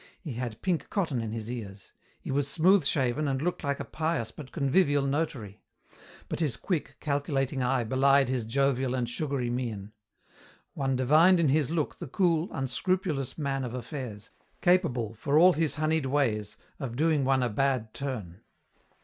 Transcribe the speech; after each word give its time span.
He 0.19 0.33
had 0.33 0.63
pink 0.63 0.89
cotton 0.89 1.21
in 1.21 1.31
his 1.31 1.47
ears. 1.51 1.91
He 2.19 2.31
was 2.31 2.47
smooth 2.47 2.85
shaven 2.85 3.27
and 3.27 3.39
looked 3.39 3.63
like 3.63 3.79
a 3.79 3.85
pious 3.85 4.31
but 4.31 4.51
convivial 4.51 5.05
notary. 5.05 5.61
But 6.27 6.39
his 6.39 6.57
quick, 6.57 6.97
calculating 6.99 7.61
eye 7.61 7.83
belied 7.83 8.27
his 8.27 8.45
jovial 8.45 8.95
and 8.95 9.07
sugary 9.07 9.51
mien. 9.51 9.91
One 10.73 10.95
divined 10.95 11.39
in 11.39 11.49
his 11.49 11.69
look 11.69 11.99
the 11.99 12.07
cool, 12.07 12.49
unscrupulous 12.51 13.37
man 13.37 13.63
of 13.63 13.75
affairs, 13.75 14.31
capable, 14.59 15.13
for 15.13 15.37
all 15.37 15.53
his 15.53 15.75
honeyed 15.75 16.07
ways, 16.07 16.57
of 16.79 16.95
doing 16.95 17.23
one 17.23 17.43
a 17.43 17.49
bad 17.49 17.93
turn. 17.93 18.41